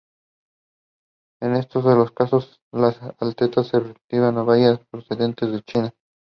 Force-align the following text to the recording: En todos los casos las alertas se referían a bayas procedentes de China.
En 1.43 1.63
todos 1.67 1.95
los 1.95 2.11
casos 2.11 2.59
las 2.71 2.99
alertas 3.19 3.67
se 3.67 3.79
referían 3.81 4.35
a 4.39 4.41
bayas 4.41 4.79
procedentes 4.89 5.51
de 5.51 5.61
China. 5.61 5.93